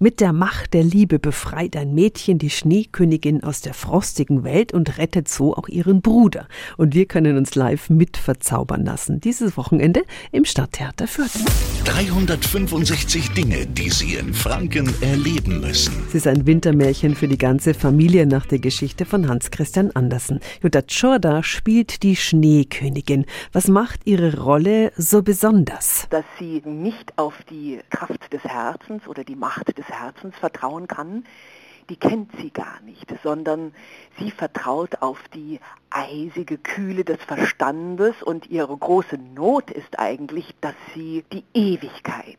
Mit 0.00 0.18
der 0.18 0.32
Macht 0.32 0.74
der 0.74 0.82
Liebe 0.82 1.20
befreit 1.20 1.76
ein 1.76 1.94
Mädchen 1.94 2.36
die 2.36 2.50
Schneekönigin 2.50 3.44
aus 3.44 3.60
der 3.60 3.74
frostigen 3.74 4.42
Welt 4.42 4.74
und 4.74 4.98
rettet 4.98 5.28
so 5.28 5.54
auch 5.54 5.68
ihren 5.68 6.02
Bruder. 6.02 6.48
Und 6.76 6.96
wir 6.96 7.06
können 7.06 7.36
uns 7.36 7.54
live 7.54 7.90
mit 7.90 8.16
verzaubern 8.16 8.84
lassen. 8.84 9.20
Dieses 9.20 9.56
Wochenende 9.56 10.02
im 10.32 10.44
Stadttheater 10.44 11.06
Fürth. 11.06 11.38
365 11.84 13.30
Dinge, 13.34 13.68
die 13.68 13.88
Sie 13.88 14.16
in 14.16 14.34
Franken 14.34 14.92
erleben 15.00 15.60
müssen. 15.60 15.94
Es 16.08 16.16
ist 16.16 16.26
ein 16.26 16.44
Wintermärchen 16.44 17.14
für 17.14 17.28
die 17.28 17.38
ganze 17.38 17.72
Familie 17.72 18.26
nach 18.26 18.46
der 18.46 18.58
Geschichte 18.58 19.04
von 19.04 19.28
Hans 19.28 19.52
Christian 19.52 19.92
Andersen. 19.92 20.40
Jutta 20.60 20.82
Tschorda 20.82 21.44
spielt 21.44 22.02
die 22.02 22.16
Schneekönigin. 22.16 23.26
Was 23.52 23.68
macht 23.68 24.00
ihre 24.06 24.40
Rolle 24.40 24.90
so 24.96 25.22
besonders? 25.22 26.08
Dass 26.10 26.24
sie 26.40 26.62
nicht 26.64 27.16
auf 27.16 27.34
die 27.48 27.78
Kraft 27.90 28.32
des 28.32 28.42
Herzens 28.42 29.06
oder 29.06 29.22
die 29.22 29.36
Macht 29.36 29.78
des 29.78 29.83
des 29.88 29.94
Herzens 29.94 30.36
vertrauen 30.36 30.88
kann, 30.88 31.24
die 31.90 31.96
kennt 31.96 32.30
sie 32.40 32.50
gar 32.50 32.80
nicht, 32.80 33.12
sondern 33.22 33.74
sie 34.18 34.30
vertraut 34.30 35.02
auf 35.02 35.18
die 35.34 35.60
eisige 35.90 36.56
Kühle 36.56 37.04
des 37.04 37.22
Verstandes 37.22 38.22
und 38.22 38.48
ihre 38.48 38.76
große 38.76 39.18
Not 39.18 39.70
ist 39.70 39.98
eigentlich, 39.98 40.54
dass 40.60 40.74
sie 40.94 41.24
die 41.32 41.44
Ewigkeit 41.52 42.38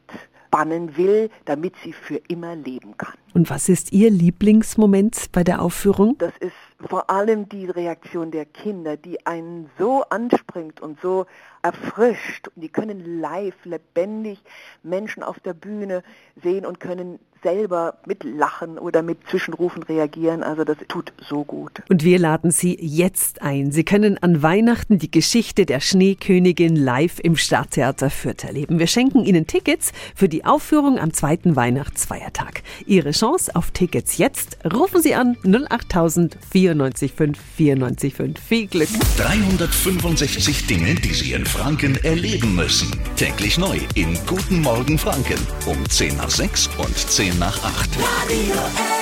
bannen 0.50 0.98
will, 0.98 1.30
damit 1.46 1.76
sie 1.84 1.94
für 1.94 2.20
immer 2.28 2.56
leben 2.56 2.98
kann. 2.98 3.18
Und 3.36 3.50
was 3.50 3.68
ist 3.68 3.92
Ihr 3.92 4.10
Lieblingsmoment 4.12 5.34
bei 5.34 5.44
der 5.44 5.62
Aufführung? 5.62 6.16
Das 6.20 6.32
ist 6.40 6.54
vor 6.80 7.10
allem 7.10 7.50
die 7.50 7.66
Reaktion 7.66 8.32
der 8.32 8.46
Kinder, 8.46 8.96
die 8.96 9.26
einen 9.26 9.70
so 9.78 10.04
anspringt 10.04 10.82
und 10.82 11.02
so 11.02 11.26
erfrischt. 11.62 12.50
Die 12.56 12.70
können 12.70 13.20
live, 13.20 13.66
lebendig 13.66 14.40
Menschen 14.84 15.22
auf 15.22 15.40
der 15.42 15.54
Bühne 15.54 16.02
sehen 16.42 16.66
und 16.66 16.80
können 16.80 17.20
selber 17.46 18.00
mit 18.08 18.24
Lachen 18.24 18.80
oder 18.80 19.04
mit 19.04 19.20
Zwischenrufen 19.30 19.84
reagieren. 19.84 20.42
Also 20.42 20.64
das 20.64 20.78
tut 20.88 21.14
so 21.30 21.44
gut. 21.44 21.84
Und 21.90 22.04
wir 22.04 22.18
laden 22.18 22.50
Sie 22.50 22.76
jetzt 22.82 23.44
ein. 23.44 23.72
Sie 23.72 23.84
können 23.84 24.18
an 24.18 24.42
Weihnachten 24.42 24.98
die 24.98 25.12
Geschichte 25.12 25.68
der 25.68 25.80
Schneekönigin 25.80 26.76
live 26.76 27.20
im 27.20 27.36
Stadttheater 27.36 28.10
Fürth 28.10 28.44
erleben. 28.44 28.80
Wir 28.80 28.88
schenken 28.88 29.24
Ihnen 29.24 29.46
Tickets 29.46 29.92
für 30.16 30.28
die 30.28 30.44
Aufführung 30.44 30.98
am 30.98 31.14
zweiten 31.14 31.56
Weihnachtsfeiertag. 31.56 32.64
Ihre 32.88 33.14
Chance 33.26 33.56
auf 33.56 33.72
Tickets 33.72 34.20
jetzt. 34.20 34.60
Rufen 34.72 35.02
Sie 35.02 35.16
an 35.16 35.36
08000 35.44 36.38
94 36.52 37.12
5 37.12 37.40
94 37.58 38.14
5. 38.14 38.40
Viel 38.40 38.68
Glück. 38.68 38.90
365 39.18 40.68
Dinge, 40.68 40.94
die 40.94 41.14
Sie 41.14 41.34
in 41.34 41.44
Franken 41.44 41.98
erleben 42.04 42.54
müssen. 42.54 42.92
Täglich 43.16 43.58
neu 43.58 43.80
in 43.96 44.16
Guten 44.28 44.62
Morgen 44.62 45.00
Franken 45.00 45.40
um 45.66 45.90
10 45.90 46.18
nach 46.18 46.30
6 46.30 46.70
und 46.78 46.96
10 46.96 47.40
nach 47.40 47.64
8. 47.64 47.90
Radio 47.98 48.95